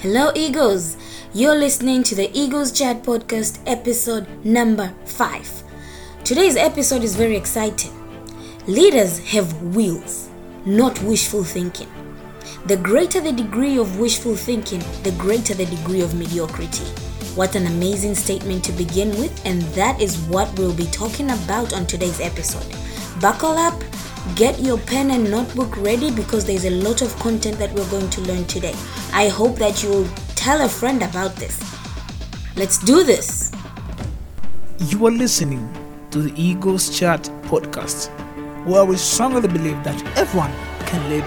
Hello, 0.00 0.30
Eagles. 0.34 0.98
You're 1.32 1.54
listening 1.54 2.02
to 2.02 2.14
the 2.14 2.30
Eagles 2.38 2.70
Chat 2.70 3.02
Podcast, 3.02 3.58
episode 3.66 4.26
number 4.44 4.92
five. 5.06 5.50
Today's 6.22 6.54
episode 6.54 7.02
is 7.02 7.16
very 7.16 7.34
exciting. 7.34 7.92
Leaders 8.66 9.18
have 9.30 9.62
wheels, 9.74 10.28
not 10.66 11.02
wishful 11.02 11.42
thinking. 11.42 11.88
The 12.66 12.76
greater 12.76 13.22
the 13.22 13.32
degree 13.32 13.78
of 13.78 13.98
wishful 13.98 14.36
thinking, 14.36 14.80
the 15.02 15.14
greater 15.16 15.54
the 15.54 15.64
degree 15.64 16.02
of 16.02 16.14
mediocrity. 16.14 16.84
What 17.34 17.54
an 17.54 17.66
amazing 17.66 18.16
statement 18.16 18.64
to 18.64 18.72
begin 18.72 19.08
with, 19.12 19.46
and 19.46 19.62
that 19.72 19.98
is 19.98 20.18
what 20.28 20.58
we'll 20.58 20.74
be 20.74 20.86
talking 20.86 21.30
about 21.30 21.72
on 21.72 21.86
today's 21.86 22.20
episode. 22.20 22.66
Buckle 23.22 23.56
up, 23.56 23.82
get 24.34 24.58
your 24.60 24.78
pen 24.78 25.10
and 25.10 25.30
notebook 25.30 25.76
ready 25.76 26.10
because 26.10 26.44
there's 26.44 26.64
a 26.64 26.70
lot 26.70 27.02
of 27.02 27.14
content 27.18 27.58
that 27.58 27.72
we're 27.72 27.88
going 27.90 28.10
to 28.10 28.20
learn 28.22 28.44
today. 28.46 28.74
I 29.12 29.28
hope 29.28 29.56
that 29.56 29.82
you'll 29.82 30.08
tell 30.34 30.64
a 30.64 30.68
friend 30.68 31.02
about 31.02 31.36
this. 31.36 31.62
Let's 32.56 32.78
do 32.78 33.04
this. 33.04 33.52
You 34.78 35.06
are 35.06 35.10
listening 35.10 35.72
to 36.10 36.22
the 36.22 36.32
Eagles 36.40 36.98
Chat 36.98 37.22
podcast, 37.42 38.08
where 38.66 38.84
we 38.84 38.96
strongly 38.96 39.48
believe 39.48 39.82
that 39.84 40.02
everyone 40.16 40.52
can 40.86 41.08
lead. 41.08 41.24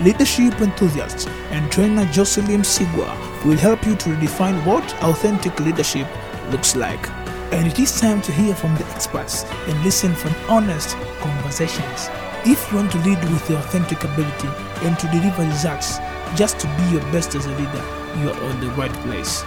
Leadership 0.00 0.60
enthusiast 0.60 1.28
and 1.50 1.70
trainer 1.70 2.04
Jocelyn 2.06 2.62
Sigwa 2.62 3.16
will 3.44 3.56
help 3.56 3.84
you 3.86 3.96
to 3.96 4.10
redefine 4.10 4.64
what 4.66 4.84
authentic 5.02 5.58
leadership 5.60 6.06
looks 6.50 6.76
like. 6.76 7.21
And 7.52 7.66
it 7.66 7.78
is 7.78 8.00
time 8.00 8.22
to 8.22 8.32
hear 8.32 8.54
from 8.54 8.74
the 8.76 8.86
experts 8.86 9.44
and 9.44 9.84
listen 9.84 10.14
from 10.14 10.34
honest 10.48 10.96
conversations. 11.20 12.08
If 12.46 12.66
you 12.70 12.78
want 12.78 12.92
to 12.92 12.98
lead 13.00 13.22
with 13.30 13.50
your 13.50 13.58
authentic 13.58 14.04
ability 14.04 14.48
and 14.86 14.98
to 14.98 15.06
deliver 15.08 15.42
results, 15.42 15.98
just 16.34 16.58
to 16.60 16.66
be 16.78 16.82
your 16.92 17.02
best 17.12 17.34
as 17.34 17.44
a 17.44 17.50
leader, 17.50 17.84
you 18.20 18.30
are 18.30 18.44
on 18.44 18.58
the 18.60 18.70
right 18.70 18.92
place. 19.04 19.44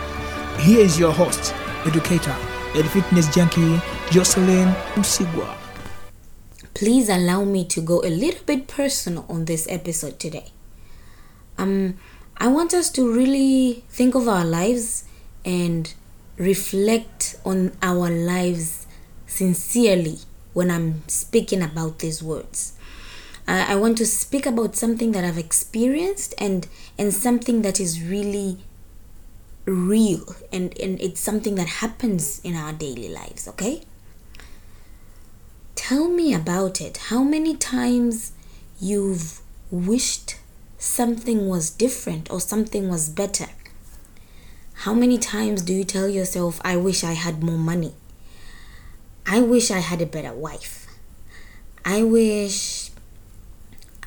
Here 0.60 0.82
is 0.82 1.00
your 1.00 1.12
host, 1.12 1.56
educator, 1.86 2.36
and 2.76 2.88
fitness 2.92 3.34
junkie, 3.34 3.82
Jocelyn 4.12 4.68
Sigwa. 4.98 5.58
Please 6.76 7.10
allow 7.10 7.44
me 7.44 7.66
to 7.66 7.82
go 7.82 8.02
a 8.04 8.10
little 8.10 8.46
bit 8.46 8.68
personal 8.68 9.26
on 9.28 9.46
this 9.46 9.66
episode 9.68 10.20
today. 10.20 10.52
Um, 11.58 11.98
I 12.38 12.50
want 12.50 12.72
us 12.76 12.92
to 12.92 13.12
really 13.12 13.84
think 13.90 14.14
of 14.14 14.28
our 14.28 14.46
lives 14.46 15.06
and 15.44 15.92
reflect 16.38 17.35
on 17.46 17.72
our 17.82 18.10
lives 18.10 18.88
sincerely 19.28 20.20
when 20.54 20.72
I'm 20.72 21.08
speaking 21.08 21.62
about 21.62 22.00
these 22.00 22.22
words. 22.24 22.74
I, 23.48 23.74
I 23.74 23.76
want 23.76 23.98
to 24.00 24.06
speak 24.06 24.46
about 24.46 24.76
something 24.76 25.12
that 25.12 25.24
I've 25.24 25.38
experienced 25.38 26.34
and 26.38 26.68
and 26.98 27.14
something 27.14 27.62
that 27.62 27.80
is 27.80 28.02
really 28.02 28.60
real 29.66 30.36
and, 30.52 30.78
and 30.80 31.02
it's 31.02 31.20
something 31.20 31.56
that 31.56 31.68
happens 31.68 32.40
in 32.44 32.56
our 32.56 32.72
daily 32.72 33.10
lives, 33.10 33.48
okay? 33.48 33.82
Tell 35.76 36.08
me 36.08 36.34
about 36.34 36.80
it. 36.82 36.98
How 36.98 37.24
many 37.24 37.56
times 37.56 38.32
you've 38.80 39.42
wished 39.72 40.38
something 40.78 41.48
was 41.48 41.70
different 41.70 42.32
or 42.32 42.40
something 42.40 42.90
was 42.90 43.10
better? 43.10 43.48
How 44.86 44.94
many 44.94 45.18
times 45.18 45.64
do 45.64 45.74
you 45.74 45.84
tell 45.84 46.08
yourself, 46.08 46.62
I 46.64 46.78
wish 46.78 47.04
I 47.04 47.14
had 47.14 47.42
more 47.42 47.58
money? 47.58 47.96
I 49.26 49.40
wish 49.42 49.72
I 49.72 49.80
had 49.80 50.00
a 50.00 50.06
better 50.06 50.32
wife. 50.32 50.86
I 51.84 52.04
wish 52.04 52.92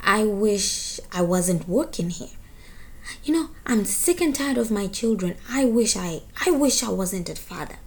I 0.04 0.22
wish 0.22 1.00
I 1.10 1.22
wasn't 1.22 1.68
working 1.68 2.10
here. 2.10 2.36
You 3.24 3.34
know, 3.34 3.50
I'm 3.66 3.84
sick 3.86 4.20
and 4.20 4.32
tired 4.32 4.56
of 4.56 4.70
my 4.70 4.86
children. 4.86 5.34
I 5.50 5.64
wish 5.64 5.96
I 5.96 6.20
I 6.46 6.52
wish 6.52 6.84
I 6.84 6.90
wasn't 6.90 7.28
a 7.28 7.34
father. 7.34 7.80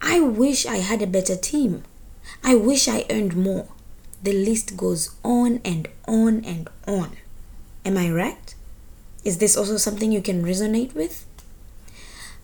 I 0.00 0.18
wish 0.20 0.64
I 0.64 0.76
had 0.76 1.02
a 1.02 1.06
better 1.06 1.36
team. 1.36 1.84
I 2.42 2.54
wish 2.54 2.88
I 2.88 3.04
earned 3.10 3.36
more. 3.36 3.68
The 4.22 4.32
list 4.32 4.78
goes 4.78 5.14
on 5.22 5.60
and 5.62 5.86
on 6.06 6.42
and 6.46 6.70
on. 6.86 7.18
Am 7.84 7.98
I 7.98 8.10
right? 8.10 8.54
Is 9.24 9.36
this 9.36 9.58
also 9.58 9.76
something 9.76 10.10
you 10.10 10.22
can 10.22 10.42
resonate 10.42 10.94
with? 10.94 11.27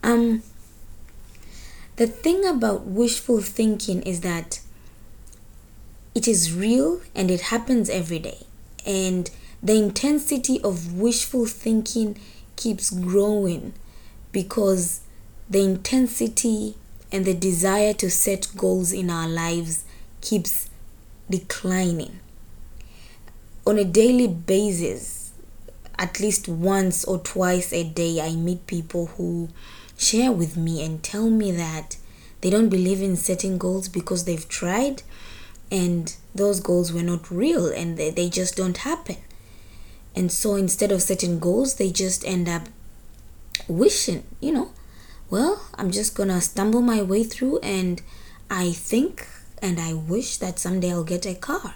Um 0.04 0.42
the 1.96 2.06
thing 2.06 2.44
about 2.44 2.86
wishful 2.86 3.40
thinking 3.40 4.02
is 4.02 4.20
that 4.20 4.60
it 6.14 6.28
is 6.28 6.52
real 6.52 7.00
and 7.14 7.30
it 7.30 7.40
happens 7.42 7.88
every 7.88 8.18
day. 8.18 8.38
And 8.84 9.30
the 9.62 9.74
intensity 9.74 10.60
of 10.62 10.94
wishful 10.94 11.46
thinking 11.46 12.18
keeps 12.56 12.90
growing 12.90 13.72
because 14.30 15.00
the 15.48 15.62
intensity 15.62 16.76
and 17.10 17.24
the 17.24 17.34
desire 17.34 17.94
to 17.94 18.10
set 18.10 18.48
goals 18.56 18.92
in 18.92 19.08
our 19.08 19.28
lives 19.28 19.84
keeps 20.20 20.68
declining. 21.30 22.18
On 23.66 23.78
a 23.78 23.84
daily 23.84 24.28
basis, 24.28 25.23
at 25.98 26.20
least 26.20 26.48
once 26.48 27.04
or 27.04 27.18
twice 27.18 27.72
a 27.72 27.84
day, 27.84 28.20
I 28.20 28.34
meet 28.34 28.66
people 28.66 29.06
who 29.06 29.48
share 29.96 30.32
with 30.32 30.56
me 30.56 30.84
and 30.84 31.02
tell 31.02 31.30
me 31.30 31.52
that 31.52 31.96
they 32.40 32.50
don't 32.50 32.68
believe 32.68 33.00
in 33.00 33.16
setting 33.16 33.58
goals 33.58 33.88
because 33.88 34.24
they've 34.24 34.48
tried 34.48 35.02
and 35.70 36.14
those 36.34 36.60
goals 36.60 36.92
were 36.92 37.02
not 37.02 37.30
real 37.30 37.66
and 37.68 37.96
they, 37.96 38.10
they 38.10 38.28
just 38.28 38.56
don't 38.56 38.78
happen. 38.78 39.16
And 40.14 40.30
so 40.30 40.54
instead 40.54 40.92
of 40.92 41.02
setting 41.02 41.38
goals, 41.38 41.76
they 41.76 41.90
just 41.90 42.24
end 42.26 42.48
up 42.48 42.62
wishing, 43.66 44.24
you 44.40 44.52
know, 44.52 44.72
well, 45.30 45.66
I'm 45.74 45.90
just 45.90 46.14
gonna 46.14 46.40
stumble 46.40 46.82
my 46.82 47.02
way 47.02 47.24
through 47.24 47.58
and 47.60 48.02
I 48.50 48.72
think 48.72 49.26
and 49.62 49.80
I 49.80 49.94
wish 49.94 50.36
that 50.36 50.58
someday 50.58 50.92
I'll 50.92 51.04
get 51.04 51.26
a 51.26 51.34
car. 51.34 51.74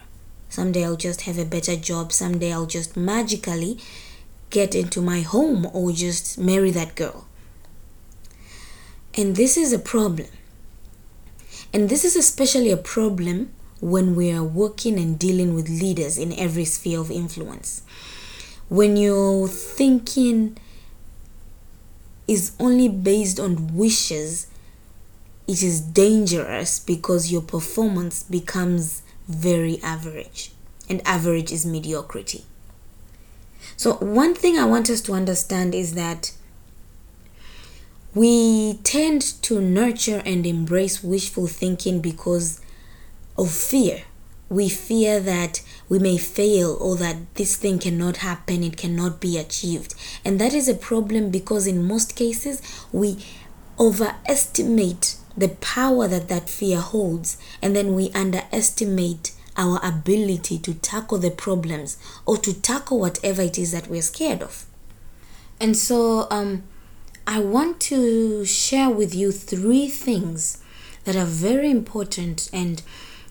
Someday 0.50 0.84
I'll 0.84 0.96
just 0.96 1.22
have 1.22 1.38
a 1.38 1.44
better 1.44 1.76
job. 1.76 2.12
Someday 2.12 2.52
I'll 2.52 2.66
just 2.66 2.96
magically 2.96 3.78
get 4.50 4.74
into 4.74 5.00
my 5.00 5.20
home 5.20 5.68
or 5.72 5.92
just 5.92 6.38
marry 6.38 6.70
that 6.70 6.94
girl. 6.94 7.26
And 9.14 9.36
this 9.36 9.56
is 9.56 9.72
a 9.72 9.78
problem. 9.78 10.28
And 11.72 11.88
this 11.88 12.04
is 12.04 12.16
especially 12.16 12.70
a 12.70 12.76
problem 12.76 13.50
when 13.80 14.14
we 14.16 14.32
are 14.32 14.44
working 14.44 14.98
and 14.98 15.18
dealing 15.18 15.54
with 15.54 15.68
leaders 15.68 16.18
in 16.18 16.32
every 16.32 16.64
sphere 16.64 17.00
of 17.00 17.10
influence. 17.10 17.82
When 18.68 18.96
your 18.96 19.48
thinking 19.48 20.58
is 22.26 22.52
only 22.58 22.88
based 22.88 23.40
on 23.40 23.74
wishes, 23.74 24.46
it 25.46 25.62
is 25.62 25.80
dangerous 25.80 26.78
because 26.78 27.32
your 27.32 27.42
performance 27.42 28.22
becomes 28.22 29.02
very 29.26 29.80
average, 29.82 30.52
and 30.88 31.00
average 31.06 31.52
is 31.52 31.64
mediocrity. 31.64 32.44
So, 33.76 33.94
one 33.94 34.34
thing 34.34 34.58
I 34.58 34.64
want 34.64 34.90
us 34.90 35.00
to 35.02 35.12
understand 35.12 35.74
is 35.74 35.94
that 35.94 36.32
we 38.14 38.74
tend 38.84 39.22
to 39.42 39.60
nurture 39.60 40.22
and 40.24 40.46
embrace 40.46 41.04
wishful 41.04 41.46
thinking 41.46 42.00
because 42.00 42.60
of 43.36 43.50
fear. 43.50 44.02
We 44.48 44.68
fear 44.68 45.20
that 45.20 45.62
we 45.88 45.98
may 45.98 46.16
fail 46.16 46.76
or 46.80 46.96
that 46.96 47.34
this 47.34 47.56
thing 47.56 47.78
cannot 47.78 48.18
happen, 48.18 48.64
it 48.64 48.76
cannot 48.76 49.20
be 49.20 49.36
achieved. 49.36 49.94
And 50.24 50.40
that 50.40 50.54
is 50.54 50.68
a 50.68 50.74
problem 50.74 51.30
because, 51.30 51.66
in 51.66 51.86
most 51.86 52.16
cases, 52.16 52.62
we 52.90 53.24
overestimate 53.78 55.16
the 55.36 55.50
power 55.60 56.08
that 56.08 56.28
that 56.28 56.50
fear 56.50 56.80
holds, 56.80 57.36
and 57.62 57.76
then 57.76 57.94
we 57.94 58.10
underestimate 58.10 59.32
our 59.58 59.78
ability 59.82 60.58
to 60.60 60.72
tackle 60.72 61.18
the 61.18 61.30
problems 61.30 61.98
or 62.24 62.38
to 62.38 62.58
tackle 62.58 62.98
whatever 63.00 63.42
it 63.42 63.58
is 63.58 63.72
that 63.72 63.88
we're 63.88 64.00
scared 64.00 64.40
of. 64.40 64.64
And 65.60 65.76
so, 65.76 66.28
um, 66.30 66.62
I 67.26 67.40
want 67.40 67.78
to 67.92 68.46
share 68.46 68.88
with 68.88 69.14
you 69.14 69.32
three 69.32 69.86
things 69.88 70.62
that 71.04 71.14
are 71.14 71.26
very 71.26 71.70
important 71.70 72.48
and 72.54 72.82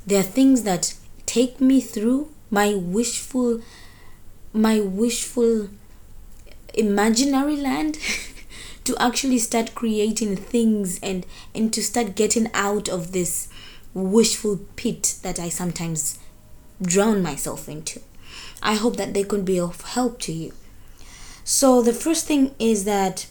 they 0.05 0.17
are 0.17 0.21
things 0.23 0.61
that 0.63 0.93
take 1.25 1.59
me 1.59 1.81
through 1.81 2.31
my 2.51 2.75
wishful 2.75 3.61
my 4.53 4.79
wishful 4.79 5.69
imaginary 6.75 7.55
land 7.55 7.97
to 8.83 8.95
actually 8.99 9.39
start 9.39 9.73
creating 9.73 10.35
things 10.35 10.99
and 11.01 11.25
and 11.55 11.73
to 11.73 11.81
start 11.81 12.15
getting 12.15 12.49
out 12.53 12.87
of 12.87 13.11
this 13.13 13.47
wishful 14.03 14.59
pit 14.75 15.15
that 15.23 15.39
I 15.39 15.49
sometimes 15.49 16.19
drown 16.81 17.21
myself 17.21 17.67
into. 17.67 18.01
I 18.61 18.75
hope 18.75 18.97
that 18.97 19.13
they 19.13 19.23
could 19.23 19.45
be 19.45 19.59
of 19.59 19.81
help 19.81 20.19
to 20.21 20.31
you. 20.31 20.53
So 21.43 21.81
the 21.81 21.93
first 21.93 22.25
thing 22.25 22.53
is 22.59 22.85
that 22.85 23.27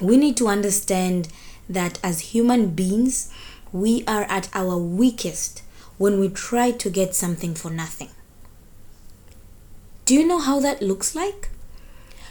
we 0.00 0.16
need 0.16 0.36
to 0.38 0.48
understand 0.48 1.28
that 1.68 1.98
as 2.02 2.32
human 2.32 2.70
beings, 2.70 3.32
we 3.72 4.04
are 4.06 4.22
at 4.24 4.48
our 4.54 4.76
weakest 4.78 5.62
when 5.98 6.20
we 6.20 6.28
try 6.28 6.70
to 6.70 6.90
get 6.90 7.14
something 7.14 7.54
for 7.54 7.70
nothing. 7.70 8.10
Do 10.04 10.14
you 10.14 10.26
know 10.26 10.38
how 10.38 10.60
that 10.60 10.80
looks 10.82 11.14
like? 11.14 11.50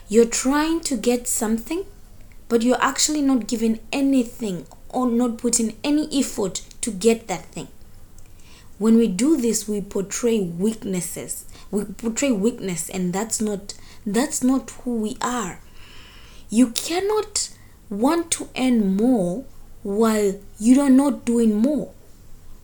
you're 0.07 0.25
trying 0.25 0.81
to 0.81 0.95
get 0.95 1.27
something, 1.27 1.83
but 2.47 2.61
you're 2.61 2.81
actually 2.81 3.21
not 3.21 3.47
giving 3.47 3.79
anything 3.91 4.67
or 4.89 5.07
not 5.07 5.37
putting 5.37 5.75
any 5.83 6.07
effort 6.17 6.61
to 6.85 6.91
get 6.91 7.27
that 7.27 7.45
thing. 7.45 7.67
When 8.77 8.97
we 8.97 9.07
do 9.07 9.37
this, 9.37 9.67
we 9.67 9.81
portray 9.81 10.39
weaknesses. 10.39 11.45
We 11.71 11.85
portray 11.85 12.31
weakness, 12.31 12.89
and 12.89 13.11
that's 13.11 13.41
not 13.41 13.73
that's 14.05 14.43
not 14.43 14.69
who 14.83 14.97
we 14.97 15.17
are. 15.19 15.59
You 16.49 16.67
cannot 16.71 17.49
want 17.89 18.29
to 18.31 18.49
earn 18.55 18.95
more 18.95 19.45
while 19.81 20.39
you 20.59 20.79
are 20.79 20.91
not 20.91 21.25
doing 21.25 21.55
more. 21.55 21.91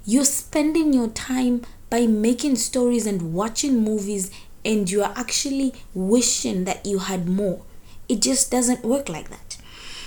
You're 0.05 0.25
spending 0.25 0.93
your 0.93 1.09
time 1.09 1.63
by 1.89 2.05
making 2.05 2.57
stories 2.57 3.07
and 3.07 3.33
watching 3.33 3.83
movies, 3.83 4.29
and 4.63 4.89
you 4.89 5.01
are 5.01 5.13
actually 5.15 5.73
wishing 5.95 6.65
that 6.65 6.85
you 6.85 6.99
had 6.99 7.27
more. 7.27 7.63
It 8.07 8.21
just 8.21 8.51
doesn't 8.51 8.85
work 8.85 9.09
like 9.09 9.29
that. 9.29 9.57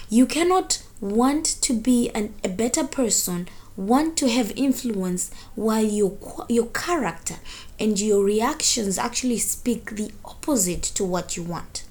You 0.09 0.27
cannot 0.27 0.84
want 1.01 1.45
to 1.63 1.73
be 1.73 2.11
an, 2.11 2.35
a 2.43 2.49
better 2.49 2.85
person, 2.85 3.49
want 3.77 4.17
to 4.19 4.29
have 4.29 4.53
influence 4.57 5.31
while 5.55 5.85
your 5.85 6.17
your 6.49 6.67
character 6.67 7.37
and 7.79 7.99
your 7.99 8.23
reactions 8.23 8.99
actually 8.99 9.39
speak 9.39 9.91
the 9.91 10.11
opposite 10.25 10.83
to 10.83 11.05
what 11.05 11.37
you 11.37 11.43
want. 11.43 11.85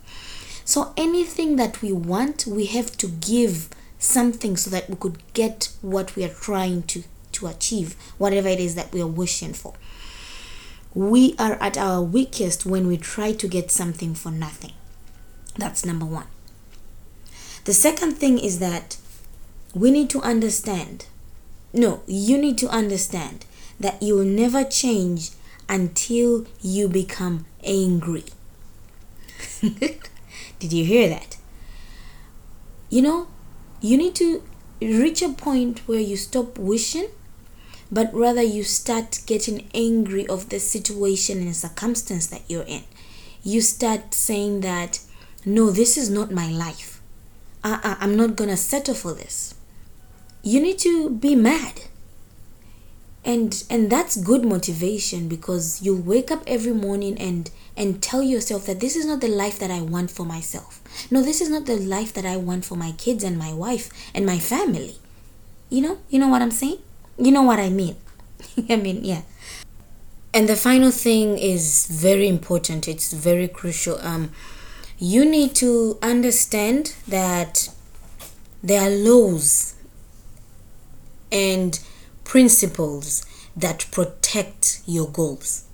So 0.65 0.93
anything 0.95 1.57
that 1.57 1.81
we 1.81 1.91
want, 1.91 2.47
we 2.47 2.65
have 2.67 2.95
to 2.97 3.07
give 3.07 3.69
something 3.99 4.55
so 4.55 4.69
that 4.69 4.89
we 4.89 4.95
could 4.95 5.17
get 5.33 5.69
what 5.81 6.15
we 6.15 6.23
are 6.23 6.33
trying 6.33 6.83
to 6.83 7.03
to 7.33 7.47
achieve 7.47 7.95
whatever 8.17 8.47
it 8.47 8.59
is 8.59 8.75
that 8.75 8.91
we 8.93 9.01
are 9.01 9.07
wishing 9.07 9.53
for. 9.53 9.73
We 10.93 11.35
are 11.39 11.53
at 11.53 11.77
our 11.77 12.01
weakest 12.01 12.65
when 12.65 12.87
we 12.87 12.97
try 12.97 13.33
to 13.33 13.47
get 13.47 13.71
something 13.71 14.13
for 14.13 14.31
nothing. 14.31 14.73
That's 15.57 15.85
number 15.85 16.05
1 16.05 16.25
the 17.65 17.73
second 17.73 18.13
thing 18.13 18.37
is 18.37 18.59
that 18.59 18.97
we 19.73 19.89
need 19.91 20.09
to 20.09 20.21
understand 20.21 21.05
no 21.73 22.03
you 22.07 22.37
need 22.37 22.57
to 22.57 22.67
understand 22.69 23.45
that 23.79 24.01
you 24.01 24.15
will 24.15 24.25
never 24.25 24.63
change 24.63 25.31
until 25.69 26.45
you 26.61 26.87
become 26.87 27.45
angry. 27.63 28.25
Did 30.59 30.73
you 30.73 30.85
hear 30.85 31.09
that? 31.09 31.37
You 32.89 33.01
know 33.01 33.27
you 33.81 33.97
need 33.97 34.15
to 34.15 34.43
reach 34.81 35.21
a 35.21 35.29
point 35.29 35.79
where 35.87 35.99
you 35.99 36.17
stop 36.17 36.57
wishing 36.57 37.07
but 37.91 38.13
rather 38.13 38.41
you 38.41 38.63
start 38.63 39.21
getting 39.25 39.69
angry 39.73 40.27
of 40.27 40.49
the 40.49 40.59
situation 40.59 41.39
and 41.39 41.55
circumstance 41.55 42.27
that 42.27 42.41
you're 42.47 42.63
in. 42.63 42.83
You 43.43 43.61
start 43.61 44.13
saying 44.13 44.61
that 44.61 44.99
no 45.45 45.71
this 45.71 45.97
is 45.97 46.09
not 46.09 46.31
my 46.31 46.49
life 46.49 46.92
uh-uh, 47.63 47.95
i'm 47.99 48.15
not 48.15 48.35
gonna 48.35 48.57
settle 48.57 48.95
for 48.95 49.13
this 49.13 49.55
you 50.41 50.61
need 50.61 50.77
to 50.77 51.09
be 51.09 51.35
mad 51.35 51.81
and 53.25 53.63
and 53.69 53.89
that's 53.89 54.17
good 54.17 54.43
motivation 54.43 55.27
because 55.29 55.81
you'll 55.81 56.01
wake 56.01 56.29
up 56.29 56.43
every 56.45 56.73
morning 56.73 57.17
and 57.17 57.49
and 57.75 58.01
tell 58.03 58.21
yourself 58.21 58.65
that 58.65 58.79
this 58.79 58.95
is 58.95 59.05
not 59.05 59.21
the 59.21 59.27
life 59.27 59.57
that 59.59 59.71
I 59.71 59.81
want 59.81 60.11
for 60.11 60.25
myself. 60.25 60.81
No, 61.09 61.21
this 61.21 61.41
is 61.41 61.49
not 61.49 61.65
the 61.65 61.77
life 61.77 62.13
that 62.13 62.25
I 62.25 62.37
want 62.37 62.65
for 62.65 62.75
my 62.75 62.91
kids 62.91 63.23
and 63.23 63.37
my 63.37 63.53
wife 63.53 63.89
and 64.13 64.25
my 64.25 64.37
family. 64.37 64.97
You 65.69 65.81
know? 65.81 65.97
You 66.09 66.19
know 66.19 66.27
what 66.27 66.41
I'm 66.41 66.51
saying? 66.51 66.77
You 67.17 67.31
know 67.31 67.41
what 67.41 67.59
I 67.59 67.69
mean? 67.69 67.95
I 68.69 68.75
mean, 68.75 69.03
yeah. 69.03 69.21
And 70.33 70.47
the 70.47 70.55
final 70.55 70.91
thing 70.91 71.37
is 71.37 71.87
very 71.87 72.27
important. 72.27 72.87
It's 72.87 73.13
very 73.13 73.47
crucial. 73.47 73.97
Um 74.01 74.31
you 75.03 75.25
need 75.25 75.53
to 75.53 75.97
understand 76.01 76.95
that 77.09 77.67
there 78.63 78.79
are 78.83 78.89
laws 78.89 79.75
and 81.29 81.77
principles 82.23 83.25
that 83.53 83.85
protect 83.91 84.81
your 84.85 85.09
goals. 85.09 85.65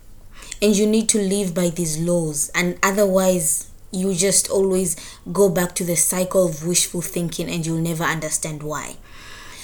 And 0.64 0.76
you 0.76 0.88
need 0.88 1.08
to 1.10 1.20
live 1.20 1.54
by 1.54 1.70
these 1.70 2.00
laws. 2.00 2.50
And 2.56 2.80
otherwise 2.82 3.70
you 3.92 4.16
just 4.16 4.50
always 4.50 4.96
go 5.32 5.48
back 5.48 5.76
to 5.76 5.84
the 5.84 5.96
cycle 5.96 6.48
of 6.48 6.66
wishful 6.66 7.02
thinking 7.02 7.52
and 7.52 7.64
you'll 7.64 7.78
never 7.78 8.06
understand 8.06 8.64
why. 8.64 8.96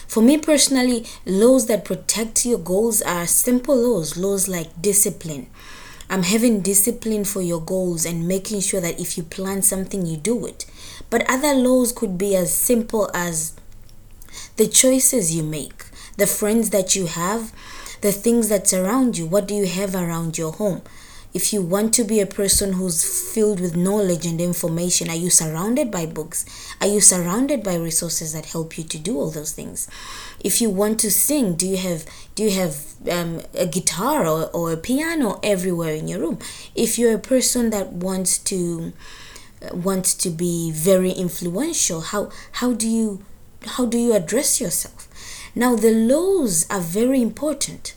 For 0.07 0.21
me 0.21 0.37
personally 0.37 1.07
laws 1.25 1.65
that 1.65 1.85
protect 1.85 2.45
your 2.45 2.59
goals 2.59 3.01
are 3.01 3.25
simple 3.25 3.75
laws 3.75 4.15
laws 4.15 4.47
like 4.47 4.79
discipline 4.79 5.47
i'm 6.09 6.23
having 6.23 6.61
discipline 6.61 7.23
for 7.23 7.41
your 7.41 7.61
goals 7.61 8.05
and 8.05 8.27
making 8.27 8.59
sure 8.59 8.81
that 8.81 8.99
if 8.99 9.17
you 9.17 9.23
plan 9.23 9.61
something 9.61 10.05
you 10.05 10.17
do 10.17 10.45
it 10.45 10.65
but 11.09 11.29
other 11.29 11.53
laws 11.53 11.91
could 11.91 12.17
be 12.17 12.35
as 12.35 12.53
simple 12.53 13.09
as 13.13 13.53
the 14.57 14.67
choices 14.67 15.35
you 15.35 15.43
make 15.43 15.85
the 16.17 16.27
friends 16.27 16.69
that 16.69 16.95
you 16.95 17.07
have 17.07 17.51
the 18.05 18.11
things 18.11 18.49
that 18.49 18.67
surround 18.67 19.17
you. 19.17 19.25
What 19.25 19.47
do 19.47 19.55
you 19.55 19.65
have 19.65 19.95
around 19.95 20.37
your 20.37 20.51
home? 20.51 20.83
If 21.35 21.51
you 21.51 21.61
want 21.61 21.93
to 21.95 22.05
be 22.05 22.21
a 22.21 22.25
person 22.25 22.71
who's 22.71 23.03
filled 23.33 23.59
with 23.59 23.75
knowledge 23.75 24.25
and 24.25 24.39
information, 24.39 25.09
are 25.09 25.17
you 25.17 25.29
surrounded 25.29 25.91
by 25.91 26.05
books? 26.05 26.45
Are 26.79 26.87
you 26.87 27.01
surrounded 27.01 27.61
by 27.61 27.75
resources 27.75 28.31
that 28.31 28.45
help 28.45 28.77
you 28.77 28.85
to 28.85 28.97
do 28.97 29.19
all 29.19 29.31
those 29.31 29.51
things? 29.51 29.89
If 30.39 30.61
you 30.61 30.69
want 30.69 30.97
to 31.01 31.11
sing, 31.11 31.55
do 31.55 31.67
you 31.67 31.75
have 31.75 32.05
do 32.35 32.43
you 32.43 32.51
have 32.51 32.77
um, 33.11 33.41
a 33.53 33.65
guitar 33.65 34.25
or, 34.25 34.49
or 34.51 34.71
a 34.71 34.77
piano 34.77 35.41
everywhere 35.43 35.93
in 35.93 36.07
your 36.07 36.21
room? 36.21 36.39
If 36.73 36.97
you're 36.97 37.15
a 37.15 37.29
person 37.33 37.69
that 37.71 37.91
wants 37.91 38.37
to 38.51 38.93
uh, 39.61 39.75
wants 39.75 40.15
to 40.15 40.29
be 40.29 40.71
very 40.71 41.11
influential, 41.11 41.99
how 41.99 42.31
how 42.53 42.71
do 42.71 42.87
you 42.87 43.25
how 43.75 43.85
do 43.85 43.97
you 43.97 44.13
address 44.15 44.61
yourself? 44.61 45.09
Now, 45.53 45.75
the 45.75 45.91
laws 45.91 46.65
are 46.69 46.79
very 46.79 47.21
important. 47.21 47.93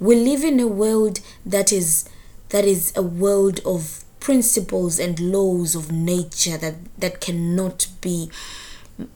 We 0.00 0.16
live 0.16 0.42
in 0.42 0.58
a 0.58 0.66
world 0.66 1.20
that 1.46 1.72
is 1.72 2.08
that 2.50 2.64
is 2.64 2.92
a 2.96 3.02
world 3.02 3.60
of 3.64 4.04
principles 4.20 4.98
and 4.98 5.18
laws 5.18 5.74
of 5.74 5.90
nature 5.90 6.58
that, 6.58 6.74
that 6.98 7.20
cannot 7.20 7.86
be 8.00 8.30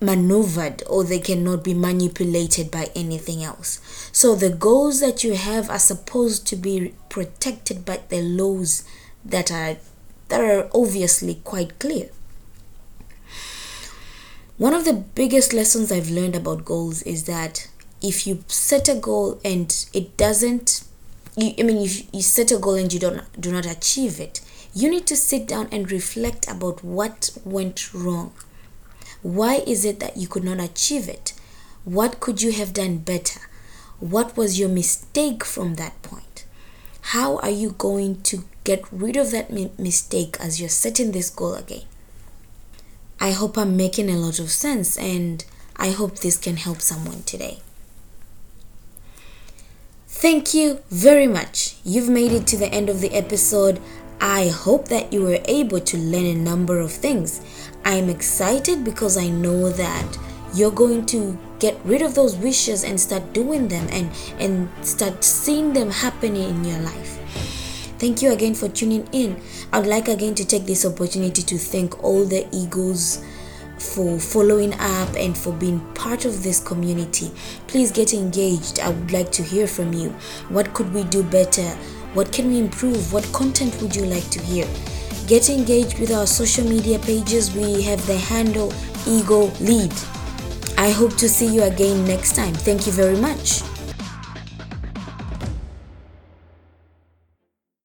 maneuvered 0.01 0.83
or 0.89 1.05
they 1.05 1.19
cannot 1.19 1.63
be 1.63 1.75
manipulated 1.75 2.71
by 2.71 2.91
anything 2.95 3.45
else. 3.45 3.81
So 4.13 4.35
the 4.35 4.51
goals 4.51 5.01
that 5.01 5.23
you 5.23 5.35
have 5.35 5.69
are 5.69 5.79
supposed 5.79 6.47
to 6.49 6.57
be 6.57 6.95
protected 7.09 7.85
by 7.85 8.01
the 8.09 8.23
laws 8.23 8.85
that 9.25 9.51
are 9.53 9.77
that 10.29 10.41
are 10.41 10.71
obviously 10.75 11.35
quite 11.45 11.79
clear. 11.79 12.09
One 14.57 14.73
of 14.73 14.85
the 14.85 14.95
biggest 14.95 15.53
lessons 15.53 15.93
I've 15.93 16.11
learned 16.11 16.35
about 16.35 16.65
goals 16.65 17.03
is 17.03 17.25
that 17.25 17.69
if 18.01 18.27
you 18.27 18.45
set 18.47 18.89
a 18.89 18.95
goal 18.95 19.41
and 19.45 19.87
it 19.93 20.17
doesn't 20.17 20.84
you, 21.37 21.55
I 21.59 21.63
mean 21.63 21.79
if 21.79 22.13
you 22.15 22.23
set 22.23 22.53
a 22.53 22.59
goal 22.59 22.75
and 22.75 22.93
you 22.93 23.01
don't 23.01 23.41
do 23.41 23.53
not 23.53 23.67
achieve 23.67 24.21
it, 24.21 24.41
you 24.75 24.91
need 24.91 25.07
to 25.07 25.17
sit 25.17 25.47
down 25.47 25.69
and 25.71 25.91
reflect 25.91 26.49
about 26.49 26.83
what 26.83 27.31
went 27.45 27.93
wrong. 27.95 28.33
Why 29.23 29.63
is 29.67 29.85
it 29.85 30.01
that 30.01 30.17
you 30.17 30.29
could 30.29 30.45
not 30.45 30.61
achieve 30.61 31.09
it? 31.09 31.33
What 31.85 32.21
could 32.21 32.43
you 32.43 32.53
have 32.53 32.73
done 32.73 32.99
better? 32.99 33.41
What 34.01 34.37
was 34.37 34.59
your 34.59 34.69
mistake 34.69 35.45
from 35.45 35.75
that 35.77 36.03
point? 36.03 36.45
How 37.09 37.39
are 37.39 37.51
you 37.51 37.71
going 37.71 38.23
to 38.23 38.45
get 38.65 38.83
rid 38.91 39.17
of 39.17 39.31
that 39.31 39.51
mi- 39.51 39.71
mistake 39.79 40.37
as 40.41 40.59
you're 40.61 40.69
setting 40.69 41.13
this 41.13 41.31
goal 41.31 41.55
again? 41.55 41.85
I 43.21 43.31
hope 43.33 43.57
I'm 43.57 43.77
making 43.77 44.11
a 44.11 44.17
lot 44.17 44.39
of 44.39 44.51
sense 44.51 44.99
and 44.99 45.45
I 45.77 45.91
hope 45.91 46.19
this 46.19 46.37
can 46.37 46.57
help 46.57 46.81
someone 46.81 47.23
today. 47.23 47.61
Thank 50.25 50.55
you 50.55 50.81
very 50.89 51.27
much. 51.27 51.77
You've 51.85 52.09
made 52.09 52.33
it 52.33 52.47
to 52.47 52.57
the 52.57 52.73
end 52.73 52.89
of 52.89 53.03
the 53.03 53.13
episode. 53.13 53.79
I 54.23 54.49
hope 54.49 54.89
that 54.89 55.13
you 55.13 55.21
were 55.21 55.41
able 55.45 55.81
to 55.81 55.99
learn 55.99 56.25
a 56.25 56.35
number 56.35 56.81
of 56.81 56.91
things. 56.91 57.43
I 57.85 57.97
am 57.97 58.09
excited 58.09 58.85
because 58.85 59.19
I 59.19 59.29
know 59.29 59.69
that 59.69 60.19
you're 60.55 60.71
going 60.71 61.05
to 61.13 61.39
get 61.59 61.79
rid 61.85 62.01
of 62.01 62.15
those 62.15 62.37
wishes 62.37 62.85
and 62.85 62.99
start 62.99 63.35
doing 63.35 63.69
them 63.69 63.87
and 63.91 64.11
and 64.41 64.71
start 64.81 65.23
seeing 65.23 65.75
them 65.75 65.91
happening 65.91 66.49
in 66.49 66.65
your 66.65 66.81
life. 66.81 67.21
Thank 67.99 68.23
you 68.23 68.33
again 68.33 68.55
for 68.55 68.71
tuning 68.71 69.07
in. 69.13 69.39
I'd 69.75 69.87
like 69.87 70.09
again 70.09 70.35
to 70.37 70.45
take 70.47 70.65
this 70.65 70.87
opportunity 70.87 71.43
to 71.43 71.59
thank 71.59 72.03
all 72.03 72.25
the 72.25 72.49
Eagles 72.51 73.23
for 73.85 74.19
following 74.19 74.73
up 74.75 75.15
and 75.17 75.37
for 75.37 75.53
being 75.53 75.81
part 75.95 76.25
of 76.25 76.43
this 76.43 76.61
community. 76.61 77.31
Please 77.67 77.93
get 77.93 78.15
engaged. 78.15 78.81
I 78.81 78.89
would 78.89 79.13
like 79.13 79.31
to 79.33 79.43
hear 79.43 79.67
from 79.67 79.93
you. 79.93 80.11
What 80.49 80.73
could 80.75 80.93
we 80.95 81.05
do 81.05 81.23
better? 81.23 81.69
What 82.15 82.33
can 82.33 82.49
we 82.49 82.59
improve? 82.59 83.13
What 83.13 83.25
content 83.33 83.81
would 83.83 83.95
you 83.95 84.07
like 84.07 84.29
to 84.31 84.41
hear? 84.41 84.67
Get 85.27 85.51
engaged 85.51 85.99
with 85.99 86.13
our 86.13 86.27
social 86.27 86.65
media 86.65 86.99
pages. 86.99 87.55
We 87.55 87.83
have 87.83 88.05
the 88.07 88.17
handle 88.17 88.73
Eagle 89.07 89.49
Lead. 89.61 89.93
I 90.79 90.91
hope 90.91 91.17
to 91.17 91.29
see 91.29 91.55
you 91.55 91.63
again 91.63 92.05
next 92.05 92.35
time. 92.35 92.55
Thank 92.55 92.87
you 92.87 92.93
very 92.93 93.17
much. 93.17 93.63